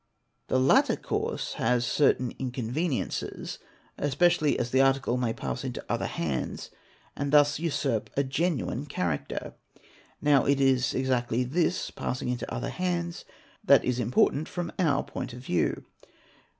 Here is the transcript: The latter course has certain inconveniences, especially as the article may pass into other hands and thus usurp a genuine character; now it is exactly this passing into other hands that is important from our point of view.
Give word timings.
The 0.47 0.59
latter 0.59 0.95
course 0.95 1.53
has 1.61 1.85
certain 1.85 2.33
inconveniences, 2.39 3.59
especially 3.99 4.57
as 4.57 4.71
the 4.71 4.81
article 4.81 5.15
may 5.15 5.31
pass 5.31 5.63
into 5.63 5.85
other 5.87 6.07
hands 6.07 6.71
and 7.15 7.31
thus 7.31 7.59
usurp 7.59 8.09
a 8.17 8.23
genuine 8.23 8.87
character; 8.87 9.53
now 10.19 10.45
it 10.45 10.59
is 10.59 10.95
exactly 10.95 11.43
this 11.43 11.91
passing 11.91 12.29
into 12.29 12.51
other 12.51 12.71
hands 12.71 13.25
that 13.63 13.85
is 13.85 13.99
important 13.99 14.47
from 14.49 14.71
our 14.79 15.03
point 15.03 15.33
of 15.33 15.45
view. 15.45 15.85